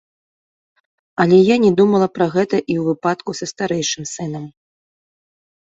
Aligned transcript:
Але 1.23 1.37
я 1.39 1.57
не 1.65 1.69
думала 1.81 2.07
пра 2.17 2.25
гэта 2.37 2.57
і 2.61 2.63
ў 2.79 2.83
выпадку 2.89 3.31
са 3.43 3.51
старэйшым 3.55 4.03
сынам. 4.17 4.51